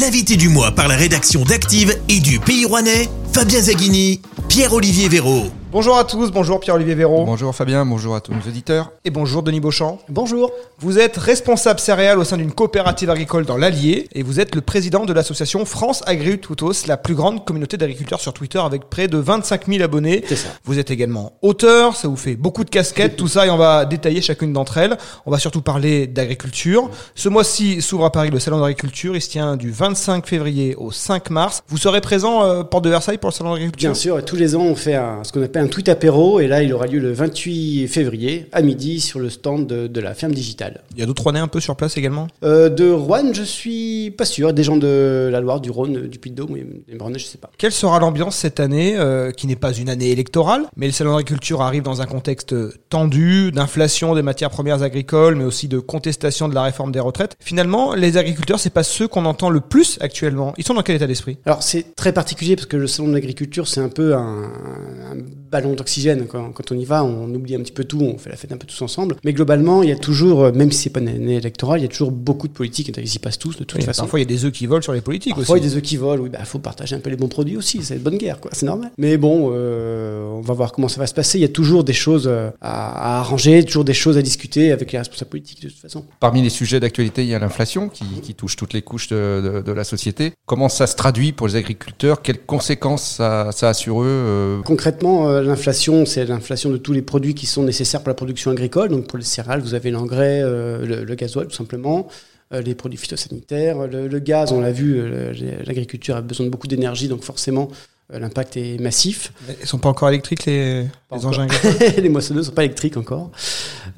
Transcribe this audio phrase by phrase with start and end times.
[0.00, 5.50] L'invité du mois par la rédaction d'Active et du Pays Rouennais, Fabien Zaghini, Pierre-Olivier Véraud.
[5.74, 7.24] Bonjour à tous, bonjour Pierre-Olivier Véraud.
[7.24, 8.92] Bonjour Fabien, bonjour à tous nos auditeurs.
[9.04, 9.98] Et bonjour Denis Beauchamp.
[10.08, 10.52] Bonjour.
[10.78, 14.60] Vous êtes responsable céréales au sein d'une coopérative agricole dans l'Allier et vous êtes le
[14.60, 19.08] président de l'association France Agri Tutos, la plus grande communauté d'agriculteurs sur Twitter avec près
[19.08, 20.22] de 25 000 abonnés.
[20.28, 20.50] C'est ça.
[20.62, 23.84] Vous êtes également auteur, ça vous fait beaucoup de casquettes, tout ça et on va
[23.84, 24.96] détailler chacune d'entre elles.
[25.26, 26.88] On va surtout parler d'agriculture.
[27.16, 30.92] Ce mois-ci s'ouvre à Paris le salon d'agriculture, il se tient du 25 février au
[30.92, 31.64] 5 mars.
[31.66, 34.54] Vous serez présent euh, porte de Versailles pour le salon d'agriculture Bien sûr, tous les
[34.54, 36.98] ans, on fait un- ce qu'on appelle un tweet apéro, et là, il aura lieu
[37.00, 40.82] le 28 février à midi sur le stand de, de la ferme digitale.
[40.94, 42.26] Il y a d'autres Rouennais un peu sur place également?
[42.42, 44.52] Euh, de Rouen, je suis pas sûr.
[44.52, 46.54] Des gens de la Loire, du Rhône, du Puy-de-Dôme,
[46.86, 47.50] des Mornais, je sais pas.
[47.56, 51.12] Quelle sera l'ambiance cette année, euh, qui n'est pas une année électorale, mais le salon
[51.12, 52.54] d'agriculture arrive dans un contexte
[52.90, 57.36] tendu, d'inflation des matières premières agricoles, mais aussi de contestation de la réforme des retraites.
[57.40, 60.52] Finalement, les agriculteurs, c'est pas ceux qu'on entend le plus actuellement.
[60.58, 61.38] Ils sont dans quel état d'esprit?
[61.46, 65.16] Alors, c'est très particulier parce que le salon de l'agriculture, c'est un peu un, un
[65.50, 66.26] ballon d'oxygène.
[66.26, 68.52] Quand, quand on y va, on oublie un petit peu tout, on fait la fête
[68.52, 69.16] un peu tous ensemble.
[69.24, 71.82] Mais globalement, il y a toujours, euh, même si c'est pas une année électorale, il
[71.82, 72.90] y a toujours beaucoup de politique.
[72.96, 74.02] Ils y passent tous, de toute Oui, façon.
[74.02, 75.68] Parfois, il y a des œufs qui volent sur les politiques Parfois, il y aussi.
[75.68, 77.82] a des œufs qui volent, oui, bah, faut partager un peu les bons produits aussi,
[77.82, 78.90] c'est une bonne guerre, quoi, c'est normal.
[78.98, 81.38] Mais bon, euh, on va voir comment ça va se passer.
[81.38, 84.72] Il y a toujours des choses euh, à, à arranger, toujours des choses à discuter
[84.72, 86.04] avec les responsables politiques, de toute façon.
[86.20, 89.40] Parmi les sujets d'actualité, il y a l'inflation qui, qui touche toutes les couches de,
[89.56, 90.32] de- de la société.
[90.46, 92.22] Comment ça se traduit pour les agriculteurs?
[92.22, 96.92] Quelles conséquences ça, ça a sur eux euh, Concrètement, euh, l'inflation, c'est l'inflation de tous
[96.92, 98.88] les produits qui sont nécessaires pour la production agricole.
[98.88, 102.08] Donc pour les céréales, vous avez l'engrais, euh, le, le gasoil, tout simplement.
[102.52, 105.32] euh, Les produits phytosanitaires, le, le gaz, on l'a vu, euh,
[105.66, 107.68] l'agriculture a besoin de beaucoup d'énergie, donc forcément
[108.12, 109.32] l'impact est massif.
[109.62, 111.40] Ils sont pas encore électriques, les, Pas les encore.
[111.40, 111.46] engins
[111.96, 113.30] les moissonneuses ne sont pas électriques encore.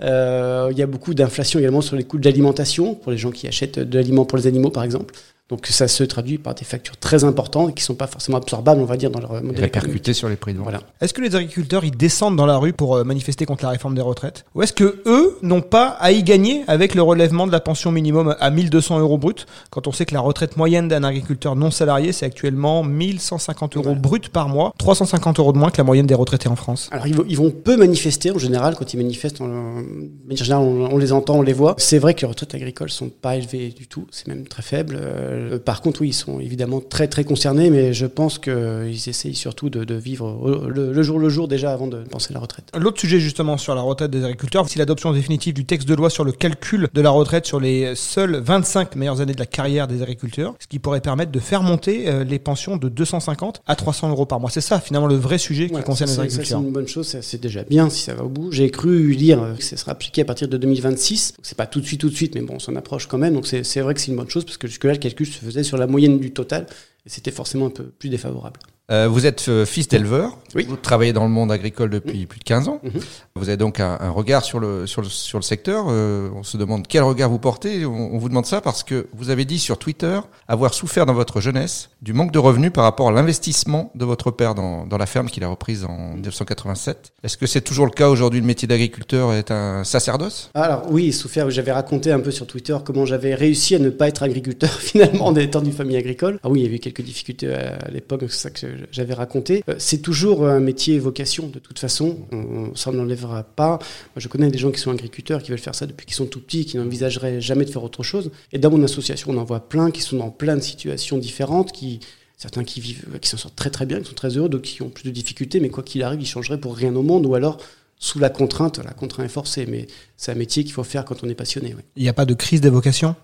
[0.01, 3.33] Euh, il y a beaucoup d'inflation également sur les coûts de l'alimentation, pour les gens
[3.33, 5.13] qui achètent de l'aliment pour les animaux, par exemple.
[5.49, 8.39] Donc ça se traduit par des factures très importantes et qui ne sont pas forcément
[8.39, 10.81] absorbables, on va dire, dans leur modèle répercuter sur les prix de vente Voilà.
[11.01, 13.95] Est-ce que les agriculteurs, ils descendent dans la rue pour euh, manifester contre la réforme
[13.95, 14.45] des retraites?
[14.57, 17.93] Ou est-ce que eux n'ont pas à y gagner avec le relèvement de la pension
[17.93, 19.47] minimum à 1200 euros brut?
[19.71, 23.91] Quand on sait que la retraite moyenne d'un agriculteur non salarié, c'est actuellement 1150 euros
[23.91, 23.95] Ouais.
[23.95, 26.89] brut par mois, 350 euros de moins que la moyenne des retraités en France.
[26.91, 29.41] Alors ils vont, ils vont peu manifester en général quand ils manifestent.
[29.41, 31.77] En, en général, on, on les entend, on les voit.
[31.79, 34.99] C'est vrai que les retraites agricoles sont pas élevées du tout, c'est même très faible.
[35.01, 39.35] Euh, par contre, oui, ils sont évidemment très très concernés, mais je pense qu'ils essayent
[39.35, 42.41] surtout de, de vivre le, le jour le jour déjà avant de penser à la
[42.41, 42.71] retraite.
[42.77, 46.11] L'autre sujet justement sur la retraite des agriculteurs, c'est l'adoption définitive du texte de loi
[46.11, 49.87] sur le calcul de la retraite sur les seules 25 meilleures années de la carrière
[49.89, 53.77] des agriculteurs, ce qui pourrait permettre de faire monter euh, les pensions de 250 à
[53.77, 54.51] 300 euros par mois.
[54.51, 56.61] C'est ça finalement le vrai sujet qui Voilà, concerne les ça, C'est agriculteurs.
[56.61, 58.53] une bonne chose, c'est déjà bien si ça va au bout.
[58.53, 61.33] J'ai cru lire euh, que ça sera appliqué à partir de 2026.
[61.33, 63.19] Donc, C'est pas tout de suite, tout de suite, mais bon, on s'en approche quand
[63.19, 63.35] même.
[63.35, 65.45] Donc c'est c'est vrai que c'est une bonne chose parce que jusque-là, le calcul se
[65.45, 66.67] faisait sur la moyenne du total
[67.05, 68.61] et c'était forcément un peu plus défavorable.
[68.93, 70.65] Euh, vous êtes euh, fils d'éleveur, Oui.
[70.69, 72.81] vous travaillez dans le monde agricole depuis plus de 15 ans.
[72.85, 72.93] Mhm.
[73.35, 75.87] Vous avez donc un, un regard sur le, sur le, sur le secteur.
[75.89, 77.85] Euh, on se demande quel regard vous portez.
[77.85, 81.15] On, on vous demande ça parce que vous avez dit sur Twitter avoir souffert dans
[81.15, 84.99] votre jeunesse du manque de revenus par rapport à l'investissement de votre père dans, dans
[84.99, 87.13] la ferme qu'il a reprise en 1987.
[87.25, 88.39] Est-ce que c'est toujours le cas aujourd'hui?
[88.41, 90.51] Le métier d'agriculteur est un sacerdoce?
[90.55, 94.07] Alors oui, souffert, j'avais raconté un peu sur Twitter comment j'avais réussi à ne pas
[94.07, 96.39] être agriculteur finalement en étant d'une famille agricole.
[96.45, 99.15] Ah oui, il y avait eu quelques difficultés à, à l'époque, c'est ça que j'avais
[99.15, 99.63] raconté.
[99.69, 103.79] Euh, C'est toujours un métier vocation de toute façon, on, ça ne l'enlèvera pas.
[103.79, 106.27] Moi, je connais des gens qui sont agriculteurs, qui veulent faire ça depuis qu'ils sont
[106.27, 108.31] tout petits, qui n'envisageraient jamais de faire autre chose.
[108.53, 111.73] Et dans mon association, on en voit plein qui sont dans plein de situations différentes,
[111.73, 112.01] qui
[112.37, 114.83] certains qui vivent, qui s'en sortent très très bien, qui sont très heureux, d'autres qui
[114.83, 117.35] ont plus de difficultés, mais quoi qu'il arrive, ils changeraient pour rien au monde, ou
[117.35, 117.59] alors
[117.99, 119.87] sous la contrainte, la contrainte est forcée, mais
[120.19, 121.75] c'est un métier qu'il faut faire quand on est passionné.
[121.97, 123.17] Il n'y a pas de crise des vocations?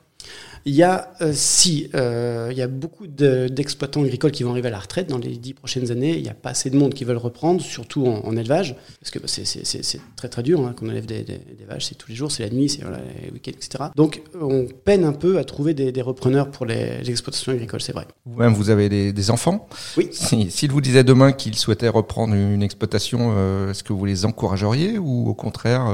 [0.64, 4.52] Il y a, euh, si, euh, il y a beaucoup de- d'exploitants agricoles qui vont
[4.52, 6.16] arriver à la retraite dans les dix prochaines années.
[6.16, 9.10] Il n'y a pas assez de monde qui veulent reprendre, surtout en, en élevage, parce
[9.10, 12.08] que bah, c'est- très très dur hein, qu'on élève des, des- des vaches, c'est tous
[12.10, 13.84] les jours, c'est la nuit, c'est voilà, les week-ends, etc.
[13.96, 17.80] Donc on peine un peu à trouver des, des repreneurs pour les, les exploitations agricoles,
[17.80, 18.06] c'est vrai.
[18.24, 19.68] Vous-même, vous avez des, enfants?
[19.96, 20.10] Oui.
[20.12, 24.24] Si- S'ils vous disaient demain qu'ils souhaitaient reprendre une exploitation, euh, est-ce que vous les
[24.26, 25.86] encourageriez ou au contraire,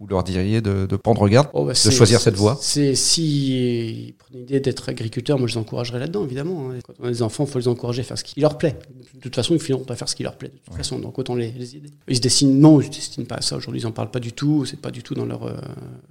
[0.00, 4.06] vous leur diriez de, de prendre garde Oh, bah, de choisir cette voie C'est si
[4.08, 6.70] ils prenaient l'idée d'être agriculteur, moi je les encouragerais là-dedans, évidemment.
[6.70, 6.78] hein.
[6.86, 8.76] Quand on a des enfants, il faut les encourager à faire ce qui leur plaît.
[9.14, 11.18] De toute façon, ils finiront par faire ce qui leur plaît, de toute façon, donc
[11.18, 11.90] autant les, les aider.
[12.06, 13.56] Ils se destinent, non, ils se destinent pas à ça.
[13.56, 15.54] Aujourd'hui, ils en parlent pas du tout, c'est pas du tout dans leur, euh,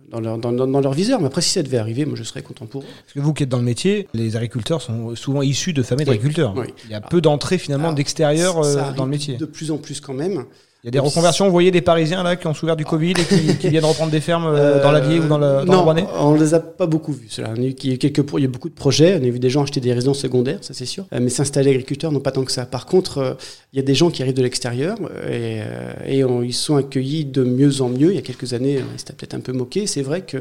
[0.10, 1.22] dans leur, dans, dans- dans leur viseur.
[1.22, 2.86] Mais après, si ça devait arriver, moi je serais content pour eux.
[3.04, 6.06] Parce que vous qui êtes dans le métier, les agriculteurs sont souvent issus de familles
[6.06, 6.54] d'agriculteurs.
[6.57, 6.68] Oui.
[6.86, 9.38] Il y a peu d'entrées finalement d'extérieur euh, dans le métier.
[9.38, 10.44] De plus en plus quand même.
[10.88, 13.12] Il y a des reconversions, vous voyez des Parisiens là qui ont souffert du Covid
[13.12, 15.94] et qui, qui viennent reprendre des fermes euh, dans l'Allier ou dans le, dans non,
[15.94, 17.28] le on les a pas beaucoup vus.
[17.28, 17.50] Cela.
[17.57, 19.19] Il y a eu quelques, il y a beaucoup de projets.
[19.22, 21.04] On a vu des gens acheter des résidences secondaires, ça c'est sûr.
[21.12, 22.66] Euh, mais s'installer agriculteur, non pas tant que ça.
[22.66, 23.34] Par contre, euh,
[23.74, 24.95] il y a des gens qui arrivent de l'extérieur
[25.25, 28.12] euh, et, et on- ils sont accueillis de mieux en mieux.
[28.12, 29.88] Il y a quelques années, on s'était peut-être un peu moqué.
[29.88, 30.38] C'est vrai que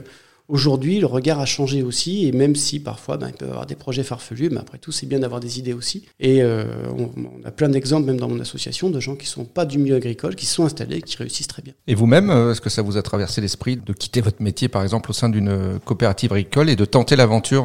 [0.48, 3.74] Aujourd'hui, le regard a changé aussi, et même si parfois, ben, ils peuvent avoir des
[3.74, 6.04] projets farfelus, mais après tout, c'est bien d'avoir des idées aussi.
[6.20, 6.66] Et euh,
[6.96, 9.78] on, on a plein d'exemples, même dans mon association, de gens qui sont pas du
[9.78, 11.72] milieu agricole, qui sont installés, et qui réussissent très bien.
[11.88, 14.82] Et vous-même, euh, est-ce que ça vous a traversé l'esprit de quitter votre métier, par
[14.84, 17.64] exemple, au sein d'une euh, coopérative agricole et de tenter l'aventure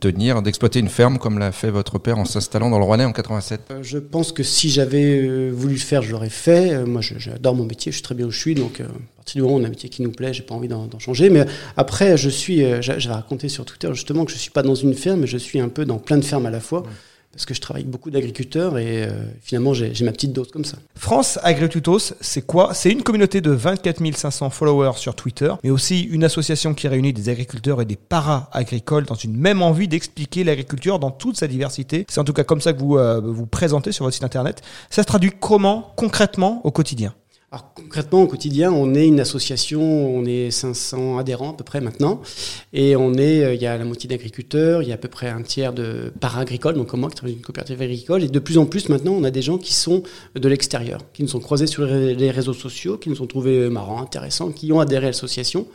[0.00, 3.04] de tenir, d'exploiter une ferme comme l'a fait votre père en s'installant dans le Rouennais
[3.04, 6.84] en 87 Euh, Je pense que si j'avais voulu le faire, je l'aurais fait.
[6.86, 8.80] Moi, j'adore mon métier, je suis très bien où je suis, donc
[9.22, 10.86] partir du moment où on a un métier qui nous plaît, j'ai pas envie d'en
[10.86, 11.30] d'en changer.
[11.30, 11.44] Mais
[11.76, 14.74] après, je suis, euh, j'a- j'avais raconté sur Twitter justement que je suis pas dans
[14.74, 16.82] une ferme, mais je suis un peu dans plein de fermes à la fois.
[17.34, 19.08] Parce que je travaille avec beaucoup d'agriculteurs et euh,
[19.40, 20.76] finalement j'ai j'ai ma petite dose comme ça.
[20.96, 22.74] France Agritutos, c'est quoi?
[22.74, 27.14] C'est une communauté de 24 500 followers sur Twitter, mais aussi une association qui réunit
[27.14, 32.04] des agriculteurs et des para-agricoles dans une même envie d'expliquer l'agriculture dans toute sa diversité.
[32.10, 34.60] C'est en tout cas comme ça que vous euh, vous présentez sur votre site internet.
[34.90, 37.14] Ça se traduit comment concrètement au quotidien?
[37.52, 41.82] Alors concrètement, au quotidien, on est une association, on est 500 adhérents à peu près
[41.82, 42.22] maintenant,
[42.72, 45.08] et on est, euh, il y a la moitié d'agriculteurs, il y a à peu
[45.08, 48.28] près un tiers de para-agricoles, donc comme moi qui travaille dans une coopérative agricole, et
[48.28, 50.02] de plus en plus maintenant, on a des gens qui sont
[50.34, 53.68] de l'extérieur, qui nous ont croisés sur les les réseaux sociaux, qui nous ont trouvés
[53.68, 55.66] marrants, intéressants, qui ont adhéré à l'association.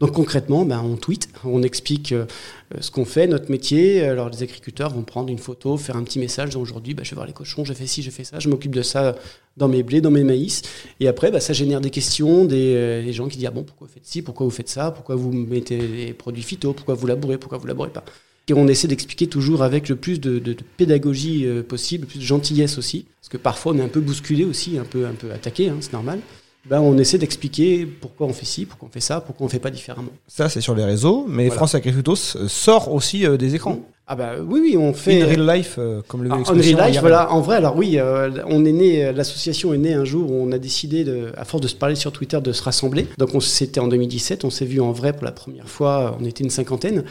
[0.00, 2.26] Donc concrètement, ben, on tweet, on explique euh,
[2.80, 4.02] ce qu'on fait, notre métier.
[4.02, 6.50] Alors les agriculteurs vont prendre une photo, faire un petit message.
[6.50, 8.48] disant, Aujourd'hui, ben, je vais voir les cochons, je fais ci, je fais ça, je
[8.48, 9.14] m'occupe de ça
[9.56, 10.62] dans mes blés, dans mes maïs.
[11.00, 13.62] Et après, bah, ça génère des questions, des, euh, des gens qui disent ah bon,
[13.62, 16.94] pourquoi vous faites ci, pourquoi vous faites ça, pourquoi vous mettez des produits phyto, pourquoi
[16.94, 18.04] vous labourez, pourquoi vous labourez pas.
[18.48, 22.24] Et on essaie d'expliquer toujours avec le plus de pédagogie euh, possible, le plus de
[22.24, 25.32] gentillesse aussi, parce que parfois on est un peu bousculé aussi, un peu un peu
[25.32, 26.20] attaqué, hein, c'est normal.
[26.66, 29.58] Ben, on essaie d'expliquer pourquoi on fait ci, pourquoi on fait ça, pourquoi on fait
[29.58, 30.08] pas différemment.
[30.26, 31.56] Ça, c'est sur les réseaux, mais Voilà.
[31.56, 33.80] France Agritutos euh, sort aussi euh, des écrans.
[34.06, 35.22] Ah bah oui, oui, on fait.
[35.22, 37.32] In real life, euh, comme le Ah, l'expression real life, voilà.
[37.32, 40.52] En vrai, alors oui, euh, on est né, l'association est née un jour où on
[40.52, 43.06] a décidé, de, à force de se parler sur Twitter, de se rassembler.
[43.18, 46.24] Donc on c'était en 2017, on s'est vu en vrai pour la première fois, on
[46.24, 47.04] était une cinquantaine.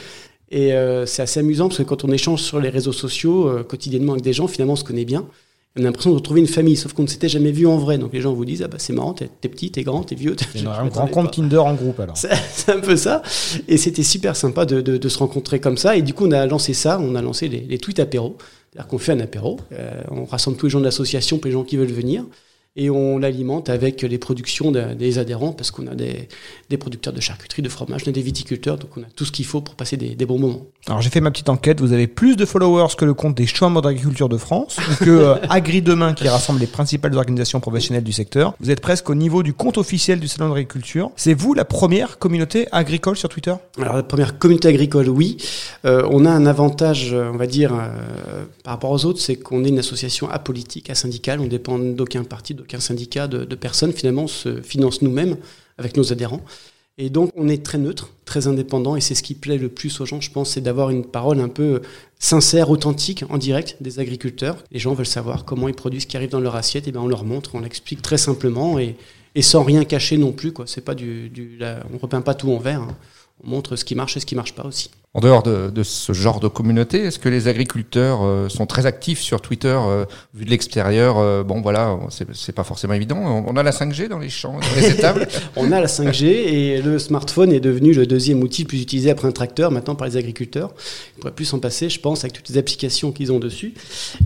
[0.52, 0.72] Et
[1.08, 4.34] c'est assez amusant parce que quand on échange sur les réseaux sociaux quotidiennement avec des
[4.34, 5.26] gens, finalement on se connaît bien.
[5.76, 7.98] On a l'impression de retrouver une famille, sauf qu'on ne s'était jamais vu en vrai.
[7.98, 10.14] Donc les gens vous disent, ah bah c'est marrant, t'es t'es petit, t'es grand, t'es
[10.16, 10.36] vieux.
[10.52, 11.32] C'est une rencontre.
[11.32, 12.16] Tinder en groupe alors.
[12.16, 13.24] C'est un peu ça.
[13.68, 15.96] Et c'était super sympa de, de- de se rencontrer comme ça.
[15.98, 17.00] Et du coup, on a lancé ça.
[17.02, 18.38] On a lancé les, les tweets apéro.
[18.72, 19.60] C'est-à-dire qu'on fait un apéro.
[19.72, 22.24] euh, on rassemble tous les gens de l'association les gens qui veulent venir.
[22.76, 26.28] Et on l'alimente avec les productions de- des adhérents parce qu'on a des,
[26.72, 28.80] des producteurs de charcuterie, de fromage, on a des viticulteurs.
[28.80, 30.66] Donc on a tout ce qu'il faut pour passer des, des bons moments.
[30.88, 33.46] Alors j'ai fait ma petite enquête, vous avez plus de followers que le compte des
[33.46, 38.12] chambres d'agriculture de France, que euh, Agri Demain qui rassemble les principales organisations professionnelles du
[38.12, 38.56] secteur.
[38.60, 41.12] Vous êtes presque au niveau du compte officiel du salon d'agriculture.
[41.16, 43.54] C'est vous la première communauté agricole sur Twitter?
[43.78, 45.38] Alors la première communauté agricole, oui.
[45.86, 49.36] Euh, on a un avantage, euh, on va dire, euh, par rapport aux autres, c'est
[49.36, 51.40] qu'on est une association apolitique, asyndicale.
[51.40, 53.94] On dépend d'aucun parti, d'aucun syndicat, de, de personne.
[53.94, 55.38] Finalement, se finance nous-mêmes
[55.78, 56.42] avec nos adhérents.
[57.00, 60.00] Et donc, on est très neutre, très indépendant, et c'est ce qui plaît le plus
[60.00, 61.82] aux gens, je pense, c'est d'avoir une parole un peu
[62.20, 64.64] sincère, authentique, en direct des agriculteurs.
[64.72, 67.00] Les gens veulent savoir comment ils produisent ce qui arrive dans leur assiette, et ben
[67.02, 68.96] on leur montre, on l'explique très simplement et,
[69.42, 70.52] sans rien cacher non plus.
[70.52, 70.66] Quoi.
[70.68, 71.32] C'est pas du,
[71.92, 72.82] on repeint pas tout en vert.
[72.82, 72.96] hein.
[73.46, 74.90] On montre ce qui marche et ce qui marche pas aussi.
[75.16, 78.88] En dehors de, de ce genre de communauté, est-ce que les agriculteurs euh, sont très
[78.88, 83.18] actifs sur Twitter euh, vu de l'extérieur euh, Bon, voilà, c'est pas forcément évident.
[83.18, 85.28] On on a la 5G dans les champs, dans les étables.
[85.56, 89.12] On a la 5G et le smartphone est devenu le deuxième outil le plus utilisé
[89.12, 90.74] après un tracteur maintenant par les agriculteurs.
[91.16, 93.76] Ils pourraient plus s'en passer, je pense, avec toutes les applications qu'ils ont dessus.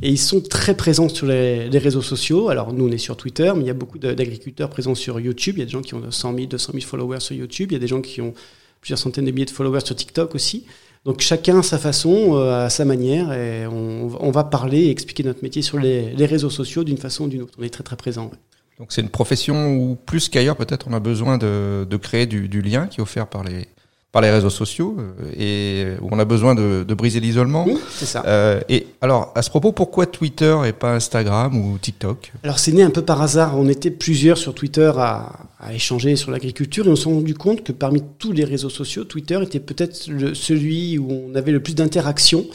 [0.02, 2.48] Et ils sont très présents sur les, les réseaux sociaux.
[2.48, 5.56] Alors nous, on est sur Twitter, mais il y a beaucoup d'agriculteurs présents sur YouTube.
[5.58, 7.72] Il y a des gens qui ont 100 000, 200 000 followers sur YouTube.
[7.72, 8.34] Il y a des gens qui ont
[8.82, 10.66] plusieurs centaines de milliers de followers sur TikTok aussi.
[11.06, 15.24] Donc chacun à sa façon, euh, à sa manière, et on, va parler et expliquer
[15.24, 17.54] notre métier sur les, réseaux sociaux d'une façon ou d'une autre.
[17.58, 18.30] On est très très présent.
[18.78, 22.48] Donc c'est une profession où plus qu'ailleurs peut-être on a besoin de, de créer du,
[22.48, 23.68] du lien qui est offert par les
[24.14, 27.66] par les réseaux sociaux euh, et où on a besoin de, de briser l'isolement.
[27.68, 28.24] Oui, c'est ça.
[28.26, 32.32] Euh, et alors à ce propos, pourquoi Twitter et pas Instagram ou TikTok?
[32.44, 33.58] Alors c'est né un peu par hasard.
[33.60, 37.64] On était plusieurs sur Twitter à, à échanger sur l'agriculture et on s'est rendu compte
[37.64, 41.60] que parmi tous les réseaux sociaux, Twitter était peut-être le- celui où on avait le
[41.62, 42.46] plus d'interactions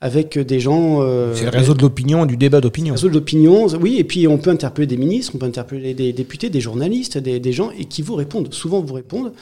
[0.00, 1.02] avec des gens.
[1.02, 2.94] euh, C'est le réseau de l'opinion, du débat d'opinion.
[2.94, 6.12] réseau de l'opinion, oui, et puis on peut interpeller des ministres, on peut interpeller des
[6.14, 9.32] députés, des journalistes, des, des gens, et qui vous répondent, souvent vous répondent.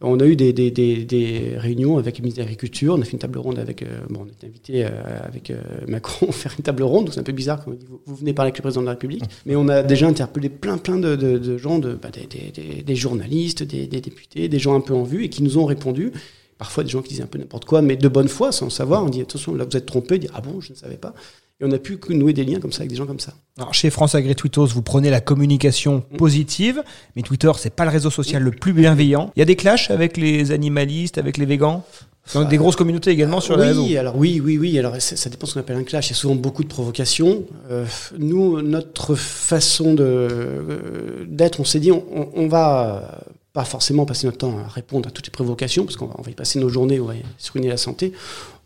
[0.00, 3.04] On a eu des, des, des, des réunions avec le ministre de l'Agriculture, on a
[3.04, 4.90] fait une table ronde avec, euh, bon, on était invité euh,
[5.24, 7.86] avec euh, Macron faire une table ronde, donc c'est un peu bizarre quand on dit
[7.88, 10.50] vous, vous venez parler avec le président de la République, mais on a déjà interpellé
[10.50, 14.80] plein plein de, de, de gens, de, bah, des, journalistes, des, députés, des gens un
[14.80, 16.12] peu en vue et qui nous ont répondu.
[16.58, 19.04] Parfois des gens qui disaient un peu n'importe quoi, mais de bonne foi, sans savoir.
[19.04, 21.14] On dit attention, là vous êtes trompé, on dit ah bon, je ne savais pas.
[21.60, 23.34] Et on a pu nouer des liens comme ça avec des gens comme ça.
[23.56, 26.84] Alors, chez France Agri vous prenez la communication positive,
[27.16, 29.32] mais Twitter, c'est pas le réseau social le plus bienveillant.
[29.34, 31.84] Il y a des clashs avec les animalistes, avec les végans?
[32.34, 33.98] Donc, des grosses communautés également sur oui, les réseaux.
[33.98, 34.78] alors oui, oui, oui.
[34.78, 36.08] Alors ça, dépend de ce qu'on appelle un clash.
[36.08, 37.44] Il y a souvent beaucoup de provocations.
[37.70, 37.86] Euh,
[38.18, 43.22] nous, notre façon de euh, d'être, on s'est dit, on, on- va
[43.54, 46.22] pas forcément passer notre temps à répondre à toutes les provocations, parce qu'on va, on
[46.22, 48.12] va y passer nos journées, on va se ruiner la santé.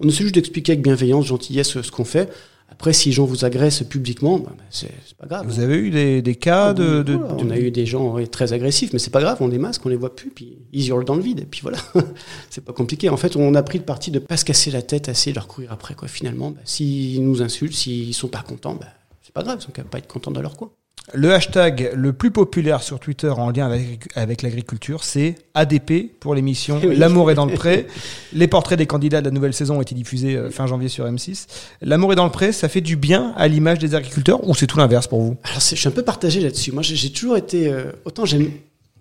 [0.00, 2.28] On essaie juste d'expliquer avec bienveillance, gentillesse ce qu'on fait.
[2.72, 5.46] Après, si les gens vous agressent publiquement, bah, bah, c'est pas grave.
[5.46, 8.26] Vous avez eu des, des cas de, de- de- on a eu des gens ouais,
[8.26, 10.88] très agressifs, mais c'est pas grave, on les masque, on les voit plus, puis ils
[10.88, 11.78] hurlent dans le vide, et puis voilà.
[12.50, 13.08] c'est pas compliqué.
[13.08, 15.36] En fait, on a pris le parti de pas se casser la tête assez de
[15.36, 16.08] leur courir après, quoi.
[16.08, 18.78] Finalement, bah, s'ils nous insultent, s'ils sont pas contents,
[19.22, 20.70] c'est pas grave, ils sont qu'à pas être contents dans leur coin.
[21.14, 26.34] Le hashtag le plus populaire sur Twitter en lien avec, avec l'agriculture, c'est ADP pour
[26.34, 26.80] l'émission.
[26.96, 27.86] L'amour est dans le pré.
[28.32, 31.04] Les portraits des candidats de la nouvelle saison ont été diffusés euh, fin janvier sur
[31.04, 31.46] M6.
[31.82, 34.66] L'amour est dans le pré, ça fait du bien à l'image des agriculteurs ou c'est
[34.66, 35.36] tout l'inverse pour vous?
[35.42, 36.72] Alors, je suis un peu partagé là-dessus.
[36.72, 37.68] Moi, j'ai j'ai toujours été.
[37.68, 38.50] euh, autant j'aime.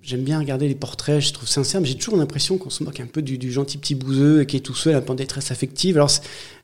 [0.04, 3.00] J'aime bien regarder les portraits, je trouve sincère, mais j'ai toujours l'impression qu'on se moque
[3.00, 5.52] un peu du, du gentil petit bouseux qui est tout seul, un peu en détresse
[5.52, 5.96] affective.
[5.96, 6.10] Alors,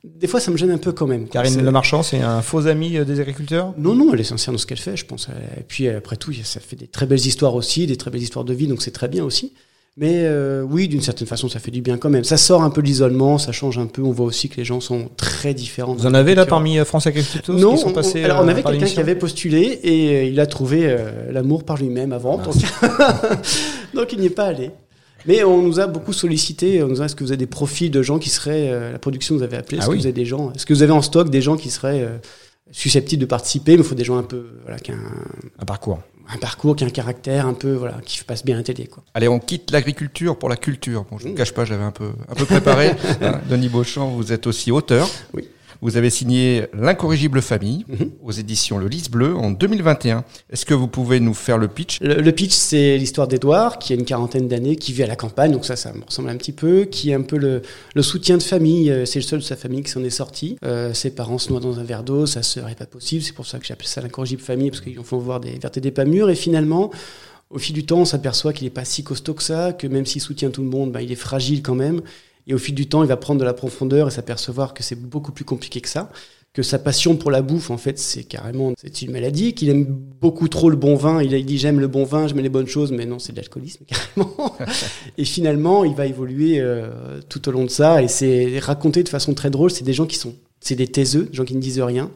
[0.04, 1.26] des fois, ça me gêne un peu quand même.
[1.26, 1.34] quoi.
[1.44, 3.76] Karine C'est- Le Marchand, c'est un faux ami euh, des agriculteurs?
[3.78, 5.28] Non, non, elle est sincère dans ce qu'elle fait, je pense.
[5.58, 8.44] Et puis après tout, ça fait des très belles histoires aussi, des très belles histoires
[8.44, 9.54] de vie, donc c'est très bien aussi.
[10.00, 12.24] Mais euh, oui, d'une certaine façon, ça fait du bien quand même.
[12.24, 14.04] Ça sort un peu de l'isolement, ça change un peu.
[14.04, 15.96] On voit aussi que les gens sont très différents.
[15.96, 18.48] Vous en avez là parmi euh, France Agriculture non, qui sont on- passés alors on
[18.48, 22.14] euh, avait quelqu'un qui avait postulé et euh, il a trouvé euh, l'amour par lui-même
[22.14, 22.54] avant, donc,
[23.96, 24.70] donc il n'y est pas allé.
[25.26, 26.84] Mais on nous a beaucoup sollicité.
[26.84, 29.00] On nous a est-ce que vous avez des profils de gens qui seraient euh, la
[29.00, 29.78] production nous avait appelé.
[29.78, 29.98] Est-ce Ah que oui.
[29.98, 32.18] vous avez des gens Est-ce que vous avez en stock des gens qui seraient euh,
[32.72, 33.72] susceptibles de participer?
[33.74, 35.00] Mais il faut des gens un peu voilà qui un,
[35.60, 36.00] un parcours.
[36.34, 38.88] Un parcours, qui a un caractère un peu voilà qui passe bien à la télé
[38.88, 39.04] quoi.
[39.14, 41.06] Allez, on quitte l'agriculture pour la culture.
[41.10, 42.92] Bon, je ne vous cache pas, j'avais un peu, un peu préparé.
[43.22, 45.10] Hein, Denis Beauchamp, vous êtes aussi auteur.
[45.34, 45.48] Oui.
[45.82, 48.12] Vous avez signé L'incorrigible famille Mhm.
[48.24, 50.24] aux éditions Le Lys Bleu en 2021.
[50.50, 52.00] Est-ce que vous pouvez nous faire le pitch?
[52.02, 55.16] Le, le pitch, c'est l'histoire d'Edouard, qui a une quarantaine d'années, qui vit à la
[55.16, 57.62] campagne, donc ça, ça me ressemble un petit peu, qui est un peu le,
[57.94, 58.90] le soutien de famille.
[58.90, 60.58] euh, C'est le seul de sa famille qui s'en est sorti.
[60.66, 63.22] Euh, ses parents se noient dans un verre d'eau, sœur est pas possible.
[63.24, 65.78] C'est pour ça que j'ai appelé ça l'incorrigible famille, parce qu'ils font voir des vertes
[65.78, 66.30] et des pas mûres.
[66.30, 66.92] Et finalement,
[67.50, 70.06] au fil du temps, on s'aperçoit qu'il n'est pas si costaud que ça, que même
[70.06, 72.02] s'il soutient tout le monde, bah, il est fragile quand même.
[72.48, 74.96] Et au fil du temps, il va prendre de la profondeur et s'apercevoir que c'est
[74.96, 76.10] beaucoup plus compliqué que ça
[76.58, 79.86] que sa passion pour la bouffe, en fait, c'est carrément c'est une maladie, qu'il aime
[79.86, 81.22] beaucoup trop le bon vin.
[81.22, 83.86] Il, dit j'aime le bon vin, j'aime les bonnes choses, mais non, c'est de l'alcoolisme
[83.88, 84.56] carrément.
[85.20, 89.10] et finalement, il va évoluer euh, tout au long de ça, et c'est raconté de
[89.10, 89.70] façon très drôle.
[89.70, 92.10] C'est des gens qui sont, c'est des taiseux, des gens qui ne disent rien,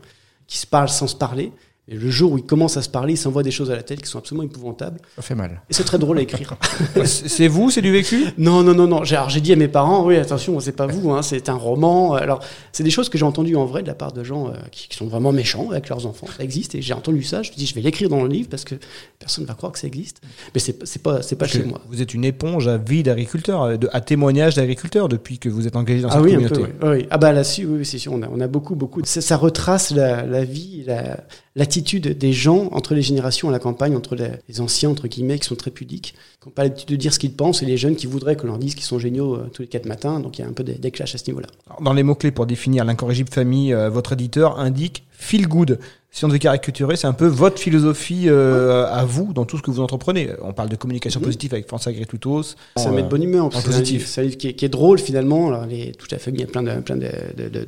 [0.48, 1.52] qui se parlent sans se parler.
[1.88, 3.82] Et le jour où ils commencent à se parler, ils s'envoient des choses à la
[3.84, 5.00] tête qui sont absolument épouvantables.
[5.16, 5.62] Ça fait mal.
[5.70, 6.56] Et c'est très drôle à écrire.
[7.06, 8.26] C'est vous, c'est du vécu?
[8.38, 9.04] Non, non, non, non.
[9.04, 11.56] J'ai- Alors j'ai dit à mes parents, oui, attention, c'est pas vous, hein, c'est un
[11.56, 12.14] roman.
[12.14, 12.40] Alors
[12.72, 14.88] c'est des choses que j'ai entendues en vrai de la part de gens euh, qui,
[14.90, 16.28] qui sont vraiment méchants avec leurs enfants.
[16.38, 17.42] Ça existe et j'ai entendu ça.
[17.42, 18.76] Je me dis, je vais l'écrire dans le livre parce que
[19.20, 20.22] personne ne va croire que ça existe.
[20.54, 21.82] Mais c'est pas, c'est pas chez moi.
[21.90, 25.76] Vous êtes une éponge à vie d'agriculteur, euh, à témoignage d'agriculteur depuis que vous êtes
[25.76, 26.62] engagé dans Ah cette oui, un communauté.
[26.80, 26.88] peu.
[26.90, 26.98] oui.
[27.00, 27.08] Oui.
[27.10, 28.14] Ah bah là-dessus, oui, oui, c'est sûr.
[28.14, 29.02] On a, on a beaucoup, beaucoup.
[29.04, 31.18] Ça, ça retrace la, la vie, la-
[31.56, 35.38] l'attitude des gens entre les générations à la campagne, entre les, les anciens entre guillemets
[35.40, 37.78] qui sont très pudiques, qui n'ont pas l'habitude de dire ce qu'ils pensent, et les
[37.78, 40.20] jeunes qui voudraient qu'on leur dise qu'ils sont géniaux euh, tous les quatre matins.
[40.20, 41.48] Donc il y a un peu des, des clashs à ce niveau-là.
[41.82, 45.78] Dans les mots-clés pour définir l'incorrigible famille, euh, votre éditeur indique feel good.
[46.14, 49.62] Si on devait caricaturer, c'est un peu votre philosophie euh, à vous dans tout ce
[49.62, 50.30] que vous entreprenez.
[50.42, 51.26] On parle de communication Mhm.
[51.26, 52.44] positive avec France Agricultos.
[52.76, 53.46] Ça met de bonne humeur.
[53.46, 54.08] en positif.
[54.08, 55.48] c'est un livre qui est, qui est drôle finalement.
[55.50, 57.66] Alors, les, toute la famille a plein de, plein de, de, de,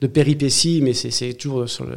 [0.00, 1.96] de- péripéties, mais c'est toujours sur le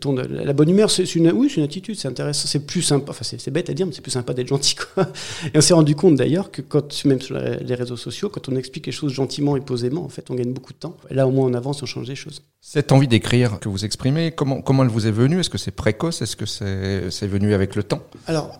[0.00, 0.90] ton la bonne humeur.
[0.90, 2.48] C'est une, oui, c'est une attitude, c'est intéressant.
[2.48, 3.10] C'est plus sympa.
[3.10, 4.74] Enfin, c'est c'est bête à dire, mais c'est plus sympa d'être gentil.
[4.74, 5.08] Quoi.
[5.52, 8.56] Et on s'est rendu compte d'ailleurs que quand, même sur les réseaux sociaux, quand on
[8.56, 10.96] explique les choses gentiment et posément, en fait, on gagne beaucoup de temps.
[11.10, 12.42] Et là, au moins, on avance, on change des choses.
[12.60, 15.40] Cette envie d'écrire que vous exprimez, comment, comment elle vous est venue?
[15.40, 16.22] Est-ce que c'est précoce?
[16.22, 18.02] Est-ce que c'est c'est venu avec le temps?
[18.26, 18.58] Alors,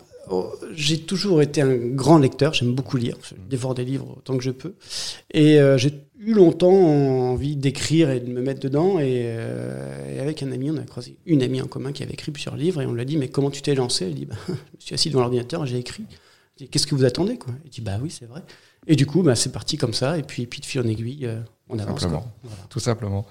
[0.75, 4.43] j'ai toujours été un grand lecteur, j'aime beaucoup lire, je dévore des livres autant que
[4.43, 4.75] je peux.
[5.33, 8.99] Et euh, j'ai eu longtemps envie d'écrire et de me mettre dedans.
[8.99, 12.13] Et, euh, et avec un ami, on a croisé une amie en commun qui avait
[12.13, 14.07] écrit plusieurs livres et on lui a dit Mais comment tu t'es lancé?
[14.07, 16.05] Elle dit bah, Je me suis assis devant l'ordinateur j'ai écrit.
[16.71, 17.55] Qu'est-ce que vous attendez quoi?
[17.65, 18.43] Il dit Bah oui, c'est vrai.
[18.89, 20.19] Et du coup, bah, c'est parti comme ça.
[20.19, 22.01] Et puis, puis de fil en aiguille, euh, on avance.
[22.01, 22.27] Simplement.
[22.43, 22.57] Voilà.
[22.69, 23.25] Tout simplement.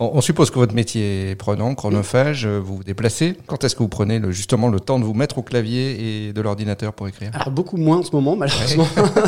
[0.00, 3.34] On, on suppose que votre métier est prenant, chronophage, euh, vous vous déplacez.
[3.46, 6.32] Quand est-ce que vous prenez le, justement le temps de vous mettre au clavier et
[6.34, 7.30] de l'ordinateur pour écrire?
[7.32, 8.86] Alors beaucoup moins en ce moment, malheureusement.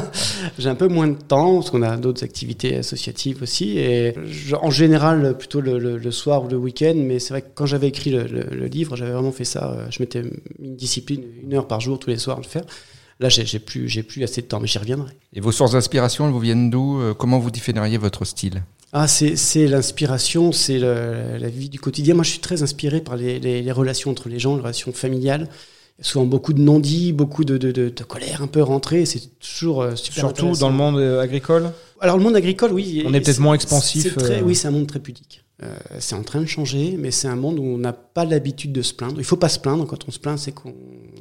[0.58, 3.78] J'ai un peu moins de temps parce qu'on a d'autres activités associatives aussi.
[3.78, 6.92] Et je- en général, plutôt le, le- le soir ou le week-end.
[6.94, 9.72] Mais c'est vrai que quand j'avais écrit le livre, j'avais vraiment fait ça.
[9.72, 10.30] euh, Je m'étais mis
[10.62, 12.64] une discipline, une heure par jour, tous les soirs, à le faire.
[13.20, 15.12] Là, j'ai plus, j'ai plus assez de temps, mais j'y reviendrai.
[15.34, 18.62] Et vos sources d'inspiration, elles vous viennent d'où Euh, Comment vous définiriez votre style?
[18.92, 22.14] Ah, c'est c'est l'inspiration, c'est la vie du quotidien.
[22.14, 24.92] Moi, je suis très inspiré par les, les- les relations entre les gens, les relations
[24.92, 25.48] familiales.
[26.02, 29.04] Souvent beaucoup de non-dits, beaucoup de, de- de- de colère un peu rentrée.
[29.04, 31.70] C'est toujours euh, super Surtout dans le monde euh, agricole?
[32.00, 33.04] Alors, le monde agricole, oui.
[33.06, 34.42] On est peut-être moins expansif, très- euh.
[34.42, 35.44] Oui, c'est un monde très pudique.
[35.62, 38.72] Euh, c'est en train de changer, mais c'est un monde où on n'a pas l'habitude
[38.72, 39.16] de se plaindre.
[39.18, 39.86] Il faut pas se plaindre.
[39.86, 40.72] Quand on se plaint, c'est qu'on.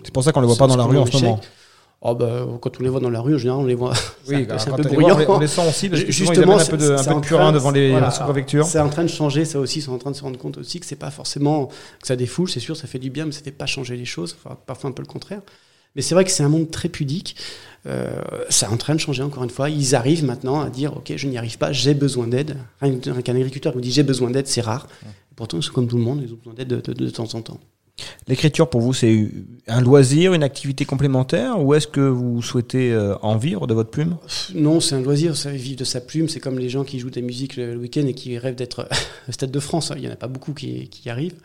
[0.06, 1.24] C'est pour ça qu'on le voit pas dans la rue en ce échec.
[1.24, 1.42] moment.
[2.02, 3.94] Oh, bah, quand on les voit dans la rue, en général, on les voit.
[4.30, 5.16] Oui, c'est un peu les bruyant.
[5.26, 7.10] voit, on les sent aussi parce que souvent, ils Justement, amènent un peu de, c'est-
[7.10, 8.08] un peu de purin train devant les voilà.
[8.64, 10.58] C'est en train de changer, ça aussi, ils sont en train de se rendre compte
[10.60, 13.32] aussi que c'est pas forcément que ça défoule, c'est sûr, ça fait du bien, mais
[13.34, 15.42] ça fait pas changer les choses, enfin, parfois un peu le contraire.
[15.96, 17.36] Mais c'est vrai que c'est un monde très pudique.
[17.88, 18.12] Euh,
[18.50, 19.70] c'est en train de changer encore une fois.
[19.70, 22.56] Ils arrivent maintenant à dire ok, je n'y arrive pas, j'ai besoin d'aide.
[22.82, 24.88] Rien qu'un agriculteur qui vous dit j'ai besoin d'aide, c'est rare.
[25.36, 27.34] Pourtant, ils sont comme tout le monde, ils ont besoin d'aide de, de- de temps
[27.34, 27.60] en temps.
[28.28, 29.30] L'écriture pour vous, c'est
[29.68, 33.90] un loisir, une activité complémentaire ou est-ce que vous souhaitez euh, en vivre de votre
[33.90, 34.18] plume?
[34.56, 36.28] Non, c'est un loisir, ça vivre de sa plume.
[36.30, 38.88] C'est comme les gens qui jouent de la musique le, week-end et qui rêvent d'être
[39.30, 39.92] au Stade de France.
[39.92, 39.96] hein.
[39.98, 41.36] Il n'y en a pas beaucoup qui, qui y arrivent.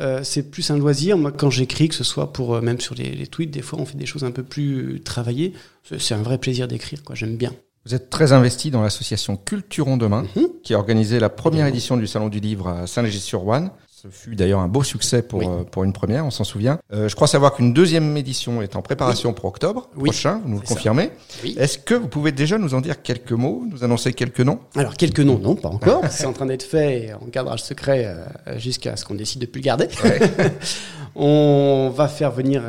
[0.00, 1.18] Euh, c'est plus un loisir.
[1.18, 3.78] Moi, quand j'écris, que ce soit pour euh, même sur les, les tweets, des fois
[3.80, 5.52] on fait des choses un peu plus travaillées.
[5.98, 7.02] C'est- un vrai plaisir d'écrire.
[7.04, 7.14] quoi.
[7.14, 7.52] J'aime bien.
[7.86, 10.48] Vous êtes très investi dans l'association Culturons Demain, Mhm.
[10.62, 13.70] qui a organisé la première édition du Salon du Livre à Saint-Léger-sur-Ouane.
[14.02, 15.46] Ce fut d'ailleurs un beau succès pour, Oui.
[15.46, 16.78] euh, pour une première, on s'en souvient.
[16.90, 20.04] Euh, je crois savoir qu'une deuxième édition est en préparation pour octobre Oui.
[20.04, 21.10] prochain, vous nous le confirmez.
[21.58, 24.58] Est-ce que vous pouvez déjà nous en dire quelques mots, nous annoncer quelques noms?
[24.74, 26.02] Alors, quelques noms, non, pas encore.
[26.10, 29.42] c'est en train d'être fait et on gardera le secret euh, jusqu'à ce qu'on décide
[29.42, 29.88] de plus le garder.
[31.14, 32.62] on va faire venir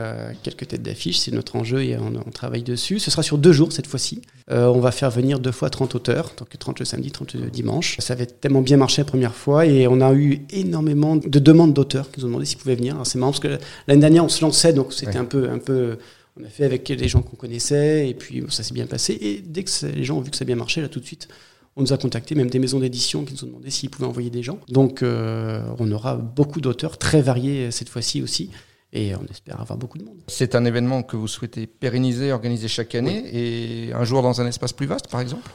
[0.44, 3.00] quelques têtes d'affiche, c'est notre enjeu et on, on travaille dessus.
[3.00, 4.22] Ce sera sur deux jours cette fois-ci.
[4.52, 7.50] Euh, on va faire venir deux fois 30 auteurs, donc 30 le samedi, 30 le
[7.50, 7.96] dimanche.
[8.00, 11.74] Ça avait tellement bien marché la première fois et on a eu énormément de demandes
[11.74, 12.94] d'auteurs qui nous ont demandé s'ils pouvaient venir.
[12.96, 15.18] Alors, C'est marrant parce que l'année dernière on se lançait, donc c'était Ouais.
[15.18, 15.98] un peu, un peu.
[16.40, 19.18] On a fait avec les gens qu'on connaissait et puis ça s'est bien passé.
[19.20, 21.06] Et dès que les gens ont vu que ça a bien marché, là tout de
[21.06, 21.28] suite,
[21.76, 24.30] on nous a contacté, même des maisons d'édition qui nous ont demandé s'ils pouvaient envoyer
[24.30, 24.60] des gens.
[24.70, 28.50] Donc euh, on aura beaucoup d'auteurs très variés euh, cette fois-ci aussi.
[28.94, 30.18] Et on espère avoir beaucoup de monde.
[30.28, 34.48] C'est un événement que vous souhaitez pérenniser, organiser chaque année, et un jour dans un
[34.48, 35.50] espace plus vaste, par exemple?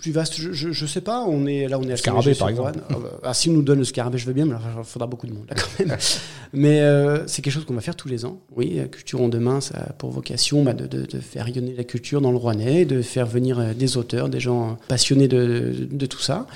[0.00, 1.24] Plus vaste, je, je, je sais pas.
[1.28, 2.48] On est là, on est à Scarabée, par.
[2.48, 5.06] Ah, bah, ah, si on nous donne le scarabée, je veux bien, mais il faudra
[5.06, 5.96] beaucoup de monde là quand même.
[6.52, 8.40] mais euh, c'est quelque chose qu'on va faire tous les ans.
[8.56, 11.74] Oui, la Culture en demain, ça a pour vocation bah, de, de, de faire rayonner
[11.76, 15.44] la culture dans le Rouennais, de faire venir euh, des auteurs, des gens passionnés de,
[15.46, 16.46] de, de tout ça.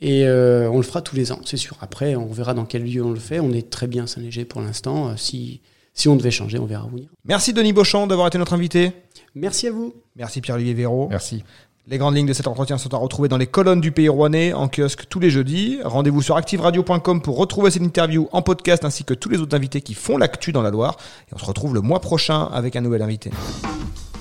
[0.00, 1.76] Et euh, on le fera tous les ans, c'est sûr.
[1.80, 3.38] Après, on verra dans quel lieu on le fait.
[3.40, 5.10] On est très bien Saint-Léger pour l'instant.
[5.10, 5.60] Euh, Si,
[5.94, 7.08] si on devait changer, on verra où venir.
[7.24, 8.92] Merci Denis Beauchamp d'avoir été notre invité.
[9.34, 9.94] Merci à vous.
[10.16, 11.08] Merci Pierre-Olivier Véraud.
[11.10, 11.44] Merci.
[11.88, 14.52] Les grandes lignes de cet entretien sont à retrouver dans les colonnes du Pays Rouennais,
[14.52, 15.80] en kiosque tous les jeudis.
[15.84, 19.80] Rendez-vous sur activeradio.com pour retrouver cette interview en podcast ainsi que tous les autres invités
[19.80, 20.96] qui font l'actu dans la Loire.
[21.28, 23.32] Et on se retrouve le mois prochain avec un nouvel invité.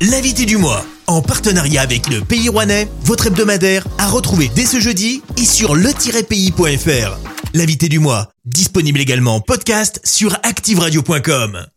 [0.02, 4.80] L'invité du mois, en partenariat avec le Pays Rouennais, votre hebdomadaire, à retrouver dès ce
[4.80, 7.20] jeudi et sur le-pays.fr.
[7.54, 11.68] L'invité du mois, disponible également en podcast sur activeradio.com.